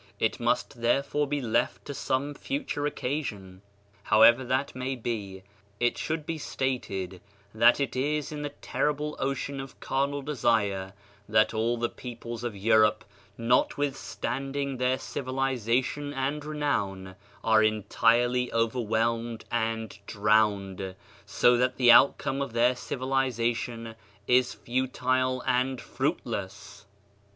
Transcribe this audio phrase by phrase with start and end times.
[0.19, 3.61] It must therefore be left to some future occasion.
[4.01, 5.43] However that may be,
[5.79, 7.21] it should be stated
[7.53, 10.93] that it is in the terrible ocean of carnal desire
[11.29, 13.05] that all the peoples of Europe,
[13.37, 17.13] notwithstanding their civilization and renown,
[17.43, 20.95] are entirely overwhelmed and drowned,
[21.27, 23.93] so that the outcome of their civiliza tion
[24.25, 26.87] is futile and fruitless.